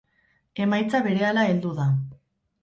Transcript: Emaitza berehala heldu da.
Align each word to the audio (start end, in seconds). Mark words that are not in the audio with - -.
Emaitza 0.65 1.01
berehala 1.09 1.45
heldu 1.51 1.75
da. 1.83 1.87